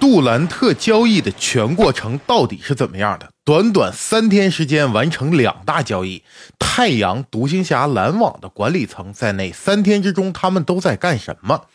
[0.00, 3.30] 杜兰特交易的全过程到底是怎么样的？
[3.44, 6.22] 短短三天时间完成两大交易，
[6.58, 11.66] 太阳、独行侠、篮网的管理层在那三天之中，他们都在干什么？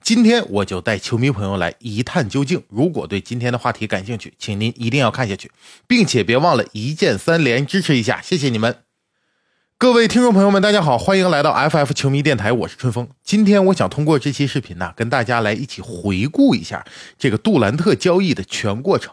[0.00, 2.62] 今天我就带球迷朋友来一探究竟。
[2.68, 5.50] 如果对今天的话题感兴趣，请您一定要看下去，
[5.88, 8.81] 并且别忘了一键三连支持一下，谢谢你们。
[9.82, 13.08] 各位听众朋友们，大家好，欢迎来到 FF 球迷电台，我是春风。
[13.24, 16.84] 今天我想通过这期视频呢，跟大家来一起回顾一下
[17.18, 19.12] 这个杜兰特交易的全过程。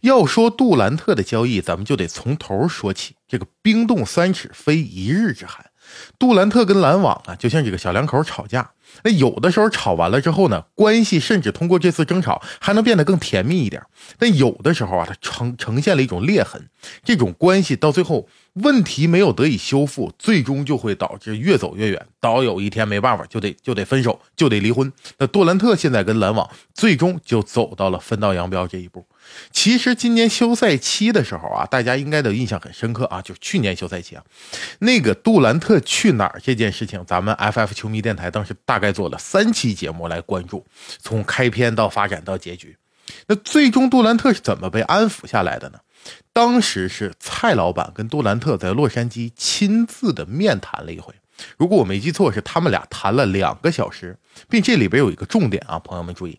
[0.00, 3.16] 要说杜兰特的交易，咱们就得从头说起。
[3.28, 5.65] 这个冰冻三尺，非一日之寒。
[6.18, 8.70] 杜兰特跟篮网啊，就像这个小两口吵架。
[9.02, 13.82] 那有的时候吵完了之后呢，关系甚至通过这次争吵还能变得更甜蜜一点。
[14.16, 16.68] 但有的时候啊，它呈呈现了一种裂痕，
[17.04, 24.90] 这种关系到最后问题没有得以修复，最终就会导致越走越远，到有一天没办法就得就得分手，就得离婚。
[25.18, 29.04] 那杜兰特现在跟篮网最终就走到了分道扬镳这一步。
[29.50, 34.22] 其实今年休赛期的时候啊，大家应该都印象很深刻啊，就是去年休赛期啊，
[34.80, 40.66] 那个杜兰特去哪儿这件事情，咱们 FF 球迷电台当时大概做了三期节目来关注，
[40.98, 42.76] 从开篇到发展到结局。
[43.28, 45.78] 那最终杜兰特是怎么被安抚下来的呢？
[46.32, 51.14] 当时是蔡老板跟杜兰特在洛杉矶亲自的面谈了一回，
[51.56, 56.38] 如果我没记错，是他们俩谈了两个小时，并这里边有一个重点啊，朋友们注意。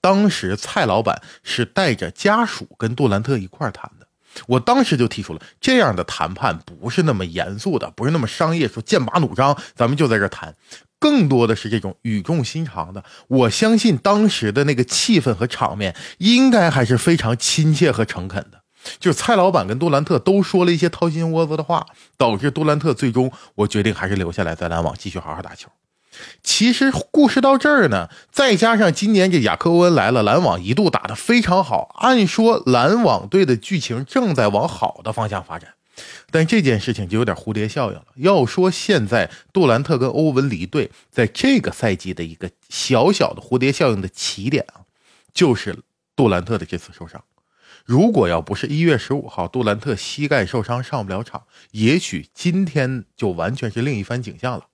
[0.00, 4.06] 当时蔡老板是带着家属跟杜兰特一块谈的，
[4.46, 10.54] 我当时就提出了这样的谈判不是那么严肃的，不是那么商业，说剑拔弩张，咱们就在这谈，
[10.98, 13.04] 更多的是这种语重心长的。
[13.28, 18.62] 我相信当时的那个气氛和场面应该还是非常亲切和诚恳的，
[18.98, 25.68] 就是蔡老板跟杜兰特都说了一些掏心窝子的话，导致杜兰特最终我决定还是留下来在篮网继续好好打球。
[26.42, 31.94] 其实故事到这儿呢，再加上今年这雅克欧文来了，篮网一度打得非常好。
[31.98, 35.74] 按说篮网队的剧情正在往好的方向发展，
[36.30, 38.04] 但这件事情就有点蝴蝶效应了。
[38.16, 44.84] 要说现在杜兰特跟欧文离队，在这个赛季的一个小小的蝴蝶效应的起点啊，
[45.32, 45.78] 就是
[46.16, 47.22] 杜兰特的这次受伤。
[47.86, 54.66] 如果要不是一月十五号杜兰特膝盖受伤上不了场，也许今天就完全是另一番景象了。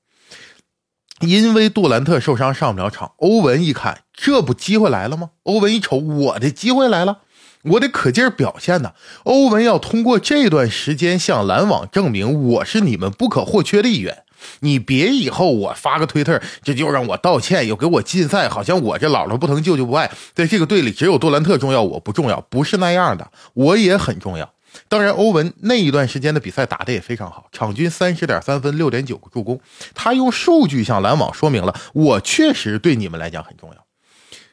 [1.21, 5.31] 因为杜兰特受伤上不了场，欧文一看，这不机会来了吗？
[5.45, 7.21] 欧文一瞅，我的机会来了，
[7.63, 8.93] 我得可劲儿表现呢。
[9.25, 14.25] 欧文要通过这段时间向篮网证明我是你们不可或缺的一员。
[14.61, 24.53] 你别以后我发个推特，这就让我道歉，又给我禁赛，好像我这姥姥不疼舅舅不爱，在这个队里只有杜兰特重要，我不重要，不是那样的，我也很重要。
[24.89, 29.61] 当然，欧文那一段时间的比赛打得也非常好，场均三十点三分，六点九个助攻。
[29.95, 33.87] 他用数据向篮网说明了，我确实对你们来讲很重要。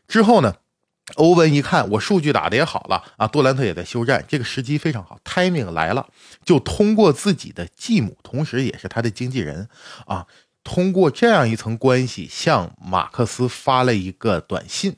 [0.08, 0.56] 之后呢，
[1.16, 6.08] 欧文一看我数据打得也好了啊，杜兰特也在休战，这个时机非常好，timing 来了，
[6.44, 9.68] 就通过自己的继母，同时也是他的经纪人
[10.06, 10.26] 啊，
[10.64, 14.96] 通过这样一层关系，向马克思发了一个短信，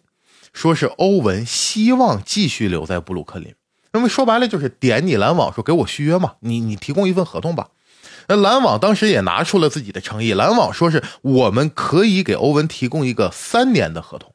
[0.54, 3.56] 说是欧文希望继续留在布鲁克林。
[3.96, 7.70] 那么说白了就是点你篮网说给我续约嘛，你你提供一份合同吧。
[8.28, 14.34] 那篮网当时也拿出了自己的诚意，篮网说是我们可以给欧文提供一个三年的合同。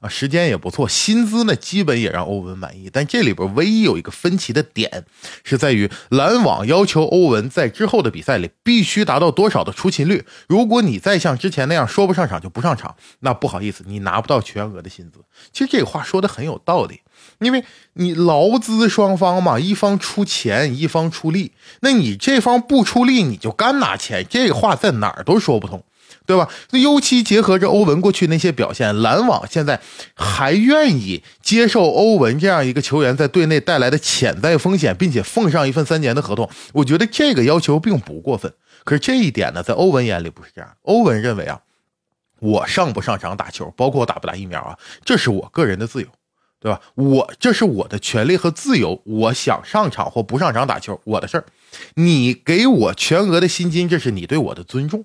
[0.00, 5.04] 啊，时间也不错，薪资呢基本也让欧文满意，但这里边唯一有一个分歧的点，
[5.44, 10.24] 是在于篮网要求欧文在之后的比赛里必须达到多少的出勤率。
[10.48, 15.20] 如果你再像之前那样说不上场就不上场，那不好意思，你拿不到全额的薪资。
[15.52, 17.02] 其实这个话说的很有道理，
[17.42, 17.64] 因为
[17.94, 25.82] 你劳资双方嘛，一方出钱，一方出力，那你这方不出力，你就干拿钱，这话在哪儿都说不通。
[26.24, 26.48] 对吧？
[26.70, 29.80] 那尤其结合着欧文过去那些表现，篮网现在
[30.14, 38.54] 还愿意接受欧文这样一个球员在队内带来的潜在风险，并且奉上一份三年的合同，我觉得这个要求并不过分。
[38.84, 40.70] 可是这一点呢，在欧文眼里不是这样。
[40.82, 41.60] 欧文认为啊，
[42.38, 46.06] 我上不上场打球，包括我打不打疫苗啊，这是我个人的自由，
[46.62, 46.80] 对吧？
[46.94, 51.44] 我这是我的权利和自由，我想上场或不上场打球，我的事儿。
[51.94, 55.04] 你给我全额的薪金，这是你对我的尊重。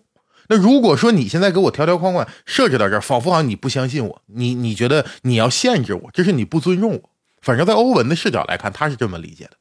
[0.49, 7.09] 那如果说你现在给我条条框框设置到这儿，仿佛好像你不相信我，你你觉得你要限制我，这是你不尊重我。
[7.41, 9.51] 反正，在欧文的视角来看，他是这么理解的。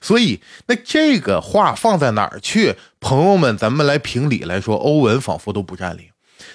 [0.00, 2.74] 所以，那这个话放在哪儿去？
[3.00, 6.10] 朋友们，咱们来评理来说，欧文仿佛都不占理。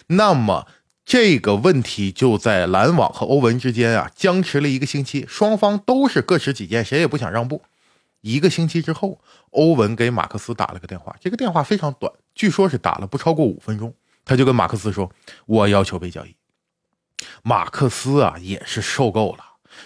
[0.08, 0.68] 那么，
[1.12, 7.64] 这个问题就在篮网和欧文之间啊，僵持了一个星期，双方都是各持己见，谁也不想让步。
[8.22, 9.20] 一个星期之后，
[9.50, 13.94] 欧文给马克思打了个电话，这个电话非常短，据说是打了不超过五分钟。
[14.24, 15.12] 他就跟马克思说
[15.48, 16.34] ：“我要求被交易。”
[17.44, 19.44] 马克思啊，也是受够了。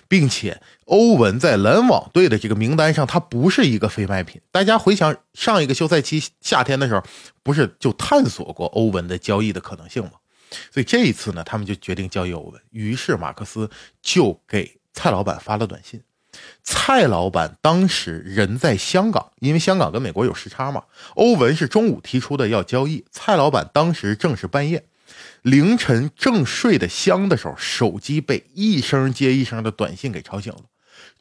[0.07, 4.39] 并且欧文在篮网队的这个名单上，他不是一个非卖品。
[4.51, 7.03] 大家回想上一个休赛期夏天的时候，
[7.41, 10.11] 不是就探索过欧文的交易的可能性吗？
[10.71, 12.61] 所以这一次呢，他们就决定交易欧文。
[12.71, 13.69] 于是马克思
[14.01, 16.01] 就给蔡老板发了短信。
[16.63, 20.83] 蔡老板当时人在香港，因为香港跟美国有时差嘛。
[21.15, 24.85] 欧文是中午提出的要交易，蔡老板当时正是半夜。
[25.41, 30.63] 凌晨正睡得香的时候，手机被一声接一声的短信给吵醒了。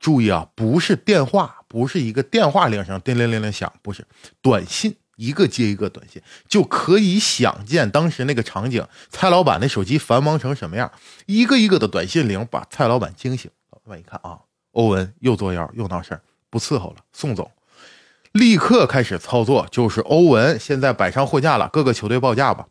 [0.00, 4.06] 注意啊，不是电话，不是一个电话铃声叮铃铃铃响，不是
[4.42, 8.86] 短信，一个接一个短信，就可以想见当时那个场景。
[9.10, 10.90] 蔡老板的手机繁忙成什么样？
[11.26, 13.50] 一个一个的短信铃把蔡老板惊醒。
[13.70, 14.38] 老板一看啊，
[14.72, 16.20] 欧文又作妖又闹事儿，
[16.50, 17.50] 不伺候了，送走。
[18.32, 22.66] 立刻开始操作，就是欧文现在摆上货架了，各个球队报价吧。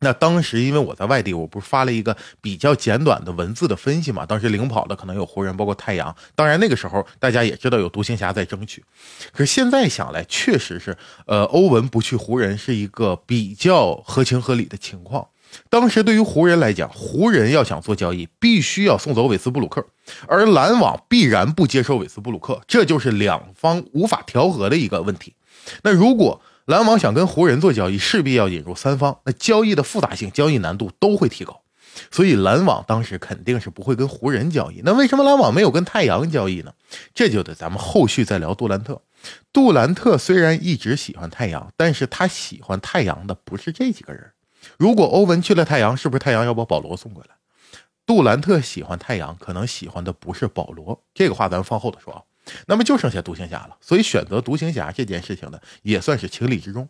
[0.00, 4.26] 那当时因为我在外地，我不是发了一个比较简短的文字的分析嘛？
[4.26, 6.14] 当时领跑的可能有湖人，包括太阳。
[6.34, 8.84] 当然那个时候大家也知道有独行侠在争取。
[9.32, 10.96] 可是现在想来，确实是，
[11.26, 15.28] 呃，欧文不去湖人是一个比较合情合理的情况。
[15.70, 19.86] 当时对于湖人来讲，湖人要想做交易，必须要送走韦斯布鲁克，
[20.26, 25.34] 而篮网必然不接受韦斯布鲁克，这就是两方无法调和的一个问题。
[25.82, 31.62] 那如果篮网想跟湖人做交易，势必要引入三方，那交易的复杂性、交易难度都会提高，
[32.10, 34.80] 所以篮网当时肯定是不会跟湖人交易。
[34.84, 36.74] 那为什么篮网没有跟太阳交易呢？
[37.14, 39.00] 这就得咱们后续再聊杜兰特。
[39.52, 44.32] 杜兰特虽然一直喜欢太阳，但是他喜欢太阳的不是这几个人。
[44.76, 47.36] 如果欧文去了太阳，是不是太阳要把保罗送过来？
[48.04, 51.04] 杜兰特喜欢太阳，可能喜欢的不是保罗。
[51.14, 52.22] 这个话咱们放后头说啊。
[52.66, 56.88] 那么就剩下独行侠了，所以选择独行侠这件事情呢，也算是情理之中。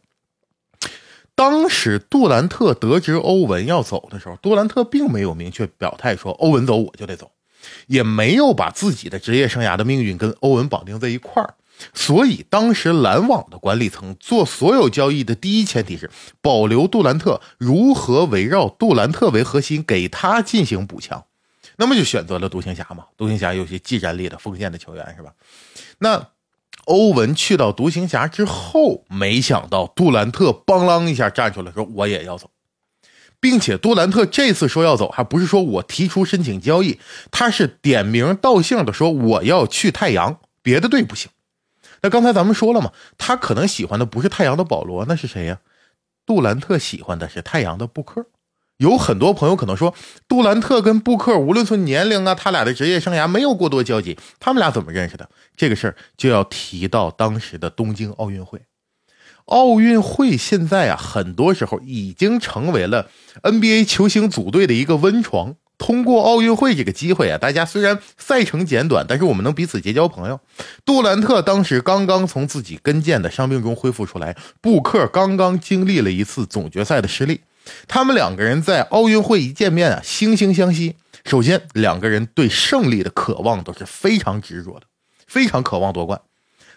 [1.34, 7.32] 当时杜兰特得知欧文要走的时候，杜兰特并没有明确表态说欧文走我就得走，
[7.86, 11.54] 也没有把自己的职业生涯的命运跟欧文绑定在一块儿。
[11.92, 16.10] 所以当时篮网的管理层做所有交易的第一前提是
[16.40, 21.26] 保留杜兰特，如何围绕杜兰特为核心，给他进行补强。
[21.76, 25.32] 那么就选择了独行侠嘛，独行侠有些技战力的锋线的球员是吧？
[25.98, 26.28] 那
[26.84, 32.50] 欧文去到独行侠之后，没想到杜兰特邦啷一下站出来说我也要走，
[33.40, 41.30] 并且杜兰特这次说要走，还不是说我提出申请交易，他是点名道姓的说我要去太阳，别的队不行。
[42.02, 45.58] 那刚才咱们说了嘛，他可能喜欢的不是太阳的保罗，那是谁呀？
[46.24, 48.26] 杜兰特喜欢的是太阳的布克。
[48.78, 49.94] 有很多朋友可能说，
[50.28, 55.28] 杜兰特跟布克无论从年龄啊，他俩的职业生涯没有过多交集，他们俩怎么认识的？
[55.56, 58.60] 这个事儿就要提到当时的东京奥运会。
[59.46, 63.08] 奥运会现在啊，很多时候已经成为了
[63.42, 65.54] NBA 球星组队的一个温床。
[65.78, 70.40] 通过奥运会这个机会啊，大家虽然赛程简短，但是我们能彼此结交朋友。
[70.86, 77.42] 杜兰特当时刚刚从自己跟腱的伤病中恢复出来，布克刚刚经历了一次总决赛的失利。
[77.88, 80.96] 他们两个人在奥运会一见面啊，惺惺相惜。
[81.24, 84.86] 首先，两个人对胜利的渴望都是非常执着的，
[85.26, 86.20] 非常渴望夺冠。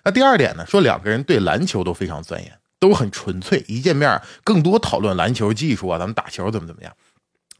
[0.03, 3.63] 那第二点呢，说两个人对篮球都非常钻研，都很纯粹。
[3.67, 6.91] 一见面，更多讨论篮球技术啊，咱们打球怎么怎么样。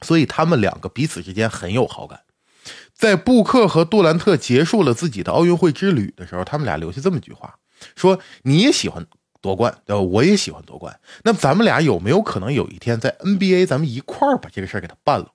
[0.01, 2.21] 所以他们两个彼此之间很有好感。
[2.95, 7.55] 在布克和杜兰特结束了自己的奥运会之旅的时候，他们俩留下这么一句话：
[7.95, 9.05] 说你也喜欢。
[9.41, 10.01] 夺冠，对吧？
[10.01, 10.99] 我也喜欢夺冠。
[11.23, 15.31] 那咱们俩有没有可能有一天在 NBA，咱们一块儿把这个事儿给他办了？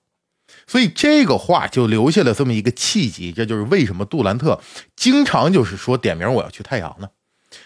[0.67, 3.31] 所以这个话就留下了这么一个契机。
[3.31, 4.61] 这就是为什么杜兰特
[4.95, 7.09] 经常就是说点名我要去太阳呢？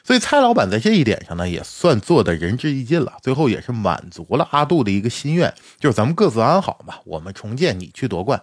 [0.03, 3.13] 所以蔡老板在这一点上呢，也算做的仁至义尽了。
[3.23, 7.01] 最后也是满足了阿杜的一个心愿，就是咱们各自安好吧。
[7.05, 8.39] 我们重建，你去夺冠，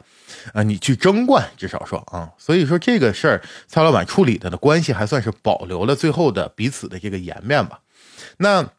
[0.53, 2.31] 啊，你去争冠，至少说啊。
[2.37, 7.79] 所以说这个事儿，蔡老板处理的的关系还算是保留了最后的彼此的这个颜面吧。
[8.39, 8.71] 那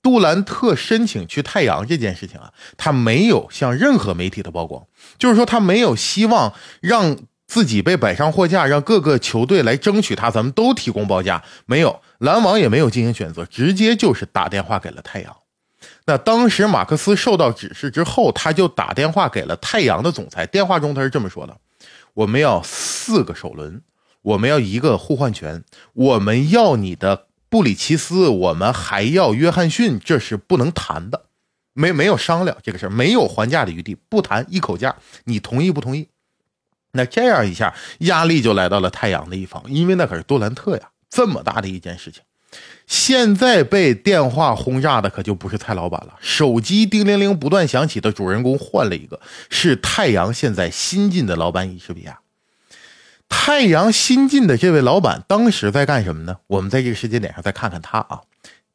[0.00, 4.86] 杜兰特申请去太阳这件事情啊，他没有向任何媒体的曝光，
[5.18, 15.36] 就是说他没有希望让自己被摆上货架，让各个球队来争取他，咱们都提供报价，没有篮网也没有进行选择，直接就是打电话给了太阳。
[16.06, 21.56] 那当时马克思受到指示之后，他就打电话给了太阳的总裁，电话中他是这么说的
[22.14, 23.82] ：“我们要四个首轮，
[24.22, 31.26] 我们要一个互换权，我们要你的。”布里奇斯，我们还要约翰逊，这是不能谈的，
[31.72, 36.08] 没没有商量这个事儿，没有还价的余地，不谈一口价，你同意不同意？
[36.92, 42.22] 那这样一下，压力就来到了太阳的一方，因为那可是杜兰特呀，这么大的一件事情，
[42.86, 52.18] 现在被电话轰炸的可就不是蔡老板了，手机叮铃铃不断响起的主人公换了一个，是太阳现在新晋的老板伊什比亚。
[53.28, 56.38] 太阳新晋的这位老板当时在干什么呢？
[56.48, 58.20] 我们在这个时间点上再看看他啊，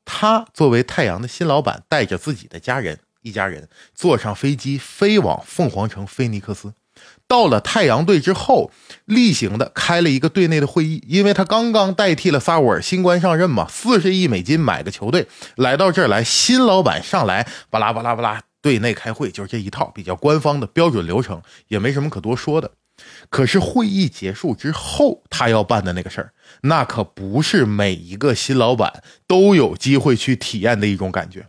[0.04, 6.74] 他作为太阳的新老板，带着自己的家人，一家人坐上飞机飞往凤凰城菲尼克斯。
[7.28, 8.72] 到了太阳队之后，
[9.06, 22.72] 例行的开了一个队内的会议，因为他刚刚代替了萨沃尔新官上任嘛，四十亿美金买个球队，来到这儿来，新老板上来，巴拉巴拉巴拉，队内开会就是这一套比较官方的标准流程，也没什么可多说的。
[23.30, 31.48] 可是会议结束之后，他要办的那个事儿，那可不是每一个新老板都有机会去体验的一种感觉。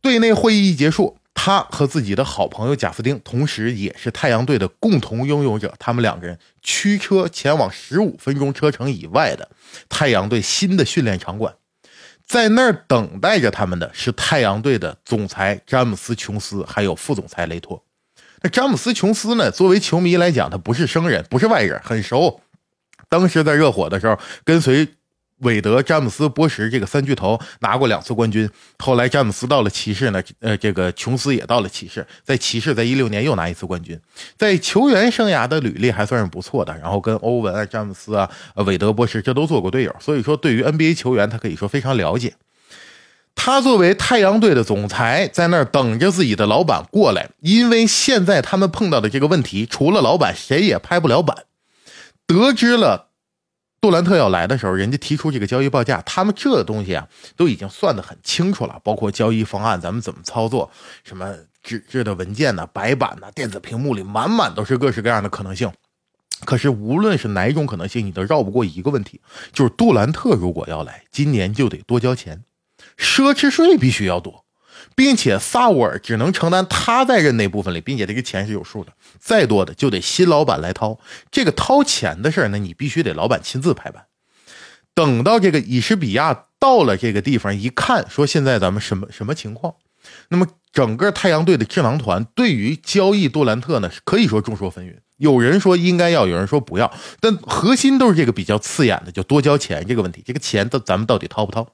[0.00, 1.18] 队内会议一结束。
[1.36, 5.74] 他和自己的好朋友贾斯汀，同时也是太阳队的共同拥有者。
[5.80, 9.50] 他们两个人驱车前往十五分钟车程以外的
[9.88, 11.56] 太阳队新的训练场馆，
[12.24, 17.84] 在那儿等待着他们的是太阳队的总裁詹姆斯·琼斯，还有副总裁雷托。
[18.50, 19.50] 詹姆斯·琼斯呢？
[19.50, 22.40] 作为球迷来讲，他不是生人，不是外人，很熟。
[23.08, 24.88] 当时在热火的时候，跟随。
[25.38, 28.48] 韦德、詹姆斯、波什这个三巨头拿过两次冠军。
[28.78, 34.00] 后来詹姆斯到了骑士呢，呃，这个琼斯也到了骑士，在骑士在一六年又拿一次冠军，
[34.38, 36.72] 在球员生涯的履历还算是不错的。
[36.78, 38.30] 然后跟欧文啊、詹姆斯啊、
[38.64, 42.32] 韦德、波什这都做过队友，所以说对于 NBA 球员他可以说非常了解。
[43.34, 51.44] 他作为太阳队的总裁，在那儿等着自己的老板过来，因为现在他们碰到的这个问题，除了老板谁也拍不了板。
[52.26, 53.10] 得知了。
[53.80, 60.70] 杜兰特要来的时候，人家提出这个交易报价，他们这东西啊都已经算得很清楚了，包括交易方案，咱们怎么操作，
[61.04, 65.70] 什么纸质的文件呢、白板呢、电子屏幕里满满都是各式各样的可能性。
[66.46, 69.20] 可是无论是哪一种可能性，你都绕不过一个问题，
[69.52, 72.42] 就是杜兰特如果要来，今年就得多交钱，
[72.96, 74.44] 奢侈税必须要多。
[74.96, 81.00] 并且萨沃尔只能承担他在任那部分里，并且这个钱是有数的，再多的就得新老板来掏。
[81.32, 84.04] 这个掏钱的事儿呢，你必须得老板亲自拍板。
[84.94, 89.74] 等到这个以什比亚到了这个地方一看，说现在咱们什么什么情况？
[90.28, 94.98] 那么整个太阳队的智囊团对于交易杜兰特呢，可以说众说纷纭。
[95.16, 100.22] 有人说应该要，有人说不要，但核心都是这个比较刺眼的，就多交钱这个问题。
[100.24, 101.66] 这个钱咱咱们到底掏不掏？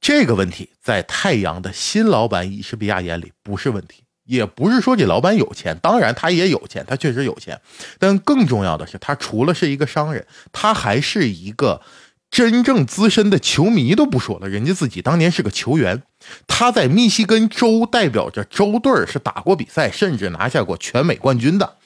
[0.00, 7.60] 这个问题在太阳的新老板伊什比亚眼里不是问题，也不是说这老板有钱，当然他也有钱，他确实有钱，
[7.98, 11.82] 但更重要的是，他除了是一个商人，他还是一个
[12.30, 16.02] 真正资深的球迷都不说了，人家自己当年是个球员，
[16.46, 21.77] 他在密西根州代表着州队是打过比赛，甚至拿下过全美冠军的。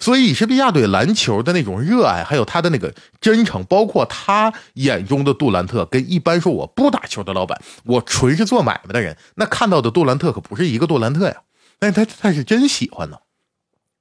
[0.00, 11.42] 所以，伊什比亚对篮球的那种热爱，还有他的那个真诚，包括他眼中的杜兰特，跟一般说我不打球的老板，我纯是做买卖的人，那看到的杜兰特可不是一个杜兰特呀。
[11.80, 13.18] 但是他他是真喜欢呢，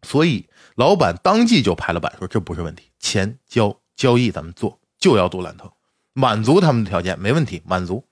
[0.04, 5.72] 所以老板当即就拍了板，说这不是问题，钱交交易咱们做，就要杜兰特，
[6.14, 8.04] 满足他们的条件，没问题，满足。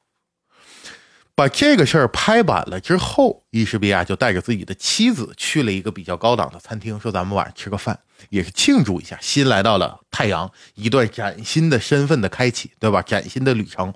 [1.37, 7.99] 把这个事儿拍板了之后，伊什比亚就带着自己的妻子去了一个比较高档的餐厅，说：“咱们晚上吃个饭，
[8.29, 13.01] 也是庆祝一下新来到了太阳一段崭新的身份的开启，对吧？
[13.01, 13.93] 崭新的旅程，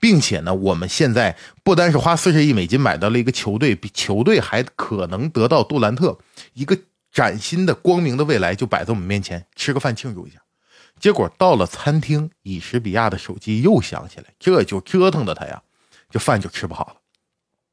[0.00, 6.18] 并且呢，我们现在不单是花四十亿美金买到了一个球队，比球队还可能得到杜兰特，
[6.54, 6.74] 一个
[7.12, 10.38] 崭新的光明的未来就摆在我们面前，吃个饭庆祝一下。
[10.98, 15.62] 结果到了餐厅，伊什比亚的手机又响起来，这就折腾的他呀。”
[16.10, 16.94] 这饭就吃不好了。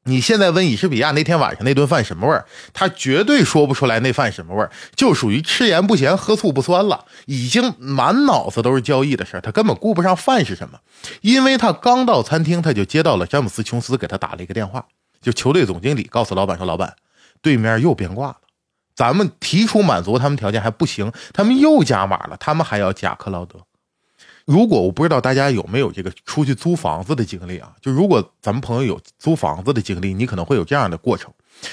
[0.08, 7.04] 你现在问伊什比亚那天晚上那顿饭什么味儿，他绝对说不出来那饭什么味儿，就属于吃盐不咸，喝醋不酸了。
[7.24, 10.78] 已经满脑子都是交易的事儿他根本顾不上饭是什么。
[11.22, 14.86] 因为他刚到餐厅，他就接到了詹姆斯·琼斯给他打了一个电话，
[15.20, 16.94] 就球队总经理告诉老板说：“老板，
[17.42, 18.36] 对面又变卦了，
[18.94, 23.58] 咱们提出满足他们条件还不行，他们又加码了，他们还要加克劳德。”
[24.46, 27.72] 如果我不知道大家有没有这个出去租房子的经历啊？
[27.82, 31.32] 就如果咱们朋友有租房子的经历，你可能会有这样的过程：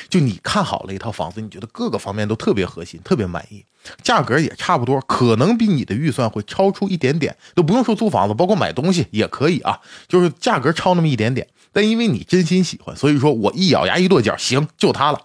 [0.10, 3.63] 就你看好了一套房子，你觉得各个方面都特别核心，特别满意，
[4.01, 11.48] 价格也差不多，可能比你的预算会超出一点点，都不用说租房子，包括买东西也可以啊，就是价格超那么一点点。
[11.72, 15.20] 但因为你真心喜欢，所以说我一咬牙一跺脚，行，就它了。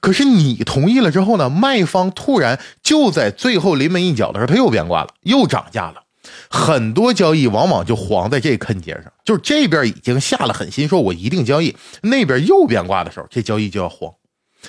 [0.00, 6.01] 可是你同意了之后呢，卖方突然就在最后临门一脚的时候，他又变卦了，又涨价了。
[6.48, 14.12] 很多交易往往就黄在这坑节上，就是这边已经下了狠心，说我一定交易，那边又变卦的时候，这交易就要黄。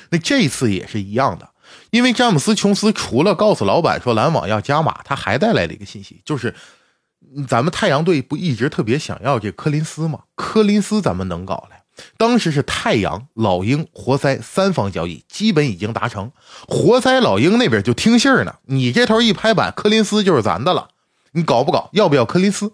[0.09, 1.49] 那这次也是一样的，
[1.91, 6.55] 因为詹姆斯·琼斯除了告诉老板说篮网要加码，他还带来了一个信息，就是
[7.47, 10.21] 咱们太阳队不一直特别想要这柯林斯吗？
[10.35, 11.83] 柯林斯咱们能搞来，
[12.17, 16.31] 当时是太阳、老鹰、活塞三方交易基本已经达成，
[16.67, 18.55] 活塞、老鹰那边就听信儿呢。
[18.65, 20.89] 你这头一拍板，柯林斯就是咱的了，
[21.33, 21.89] 你搞不搞？
[21.91, 22.71] 要不要柯林斯？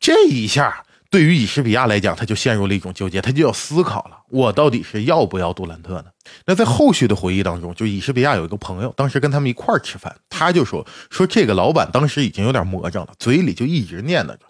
[0.00, 0.84] 这一下。
[1.12, 6.04] 对于以什比亚来讲，他就陷入了一种纠结，他就要思考了：我到底是要不要杜兰特呢？
[6.46, 14.42] 那在后续的回忆当中，就以什比亚有一个朋友，当时跟他们一块儿吃饭，他就说说这个老板当时已经有点魔怔了，嘴里就一直念叨着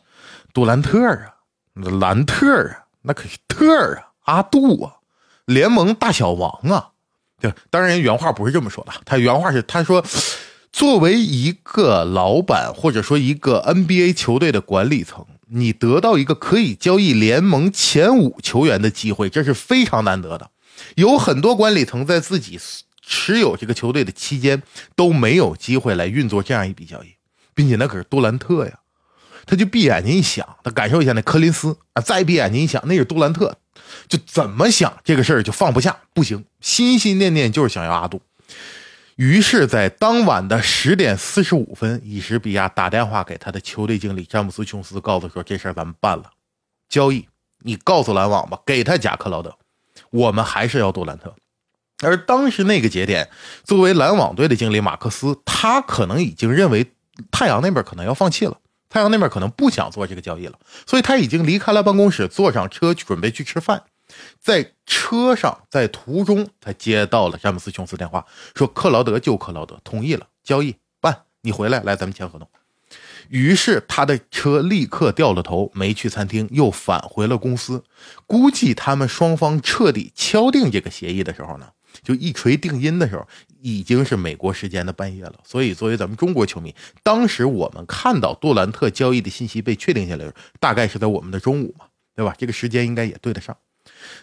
[0.53, 1.33] 杜兰特啊，
[1.99, 4.97] 兰特啊，那可是特啊，阿杜啊，
[5.47, 6.91] 联盟大小王啊。
[7.41, 10.05] 对，当然原话不是这么说的，他原话是他说，
[10.73, 15.27] 作为一个老板或者说一个 NBA 球队的管理层。
[15.53, 20.49] 你得到一个可以交易联盟前五球员的机会，这是非常难得的。
[20.95, 22.57] 有很多管理层在自己
[23.05, 24.63] 持有这个球队的期间
[24.95, 27.09] 都没有机会来运作这样一笔交易，
[27.53, 28.79] 并且那可是杜兰特呀。
[29.45, 33.57] 他就闭眼睛一想，他感受一下那柯林斯啊，再闭眼睛一想，那是杜兰特，
[34.09, 38.23] 就怎么想这个事儿就放不下，不行，心心念念就是想要阿杜。
[39.21, 46.31] 于是，在当晚的十点四十五分，伊什比亚打电话给他的球队经理詹姆斯·琼斯，告诉说：“这事儿咱们办了，
[46.89, 49.59] 交易，你告诉篮网吧，给他贾克劳德，
[50.09, 51.35] 我们还是要杜兰特。”
[52.03, 53.29] 而当时那个节点，
[53.63, 56.93] 作为篮网队的经理马克思，他可能已经认为
[57.31, 58.57] 太阳那边可能要放弃了，
[58.89, 63.83] 太阳那边可能不想做这个交易了，所以他已经离开了办公室，坐上车准备去吃饭。
[64.39, 72.49] 在车上，在途中，他接到了詹姆斯·琼斯电话，说克劳德就克劳德同意了交易办，你回来来咱们签合同。
[73.29, 77.85] 于是他的车立刻掉了头，没去餐厅，又返回了公司。
[78.27, 81.69] 估计他们双方彻底敲定这个协议的时候呢，
[82.03, 83.25] 就一锤定音的时候，
[83.61, 85.35] 已经是美国时间的半夜了。
[85.45, 86.75] 所以作为咱们中国球迷，
[87.05, 91.85] 当时我们看到杜兰特交易的信息被确定下来，大概是在我们的中午嘛，
[92.17, 92.35] 对吧？
[92.37, 93.57] 这个时间应该也对得上。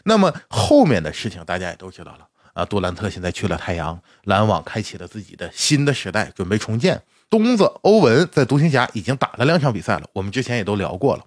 [0.03, 7.01] 那么后面的事情大家也都知道了啊，杜兰特现在去了太阳，篮网开启了自己的新的时代，准备重建。
[7.29, 11.25] 东子欧文在独行侠已经打了两场比赛了，我们之前也都聊过了。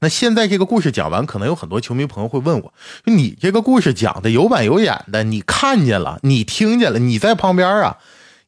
[0.00, 7.98] 那现在这个故事讲完，可能有很多球迷朋友会问我：你这个故事讲的有板有眼的，你看见了，你听见了，你在旁边啊？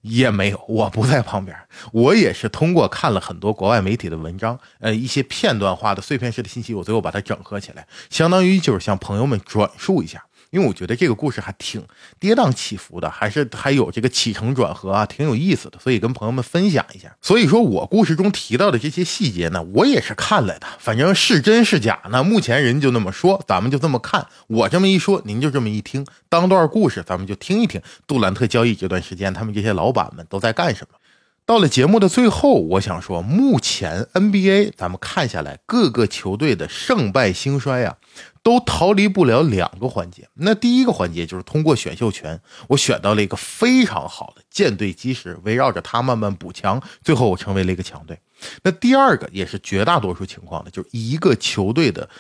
[0.05, 1.57] 也没有，我不在旁边，
[1.91, 10.23] 我也是通过看了很多国外媒体的文章，呃，一些片段化的碎片式的信息，我最后把它整合起来，相当于就是向朋友们转述一下。
[10.55, 11.85] 因为我觉得这个故事还挺
[12.21, 17.13] 跌宕起伏的，还是还有这个起承转合啊，挺有意思的，所以跟朋友们分享一下。
[17.21, 24.25] 所以说我故事中提到的这些细节呢，我也是看来的，反正是真是假呢，目前人就那么说，咱们就这么看。
[24.47, 30.97] 我这么一说，您就这么一听，当段故事，咱们就听一听杜兰特交易这段时间，他们这些老板们都在干什么。
[31.47, 37.97] 到了节目的最后，我想说，目前 NBA 咱们看下来，各个球队的胜败兴衰啊。
[38.45, 40.29] 都逃离不了两个环节。
[40.35, 48.21] 那第一个环节就是通过选秀权，我选到了一个非常好的舰队基石，围绕着他慢慢补强，最后我成为了一个强队。
[48.63, 52.11] 那第二个也是绝大多数情况的，就是一个球队的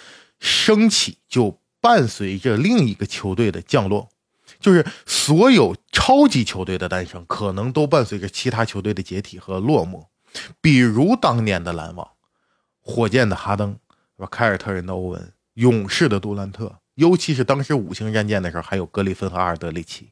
[0.40, 4.08] 升起就伴随着另一个球队的降落，
[4.58, 10.06] 就是所有超级球队的诞生，可能都伴随着其他球队的解体和落寞。
[10.62, 12.08] 比如当年的篮网、
[12.80, 13.78] 火箭的哈登，
[14.16, 14.28] 是吧？
[14.30, 15.33] 凯尔特人的欧文。
[15.54, 20.10] 勇士的杜兰特，尤其是当时五星战舰的时候，还有格里芬和阿尔德里奇。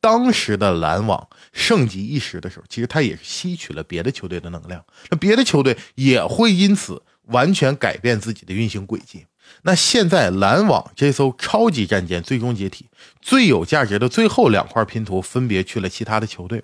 [0.00, 9.26] 当时的篮网盛极一时的时候，其实他也是吸取了别的球队的能量，那别的球队也会因此完全改变自己的运行轨迹。
[9.62, 12.86] 那现在篮网这艘超级战舰最终解体，
[13.20, 16.62] 最有价值的最后两块拼图分别去了其他的球队。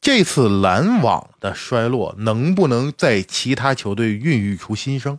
[0.00, 5.18] 这次篮网的衰落，能不能在其他球队孕育出新生？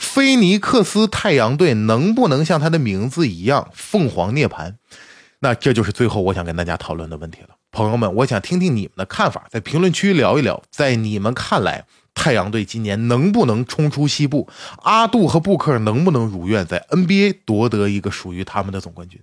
[0.00, 4.76] 菲尼克斯太阳队能不能像他的名字一样凤凰涅槃？
[5.40, 11.84] 那这就是最后我想跟大家讨论的问题了，朋友们，我想听听你们的看法，在评论区聊一聊，在你们看来，
[12.14, 14.48] 太阳队今年能不能冲出西部？
[14.82, 19.20] 阿杜和布克能不能如愿在 NBA 夺得一个属于他们的总冠军？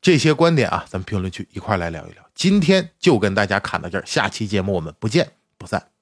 [0.00, 2.22] 这些观点啊，咱们评论区一块来聊一聊。
[2.36, 5.93] 今天就跟大家侃到这儿，下期节目我们不见不散。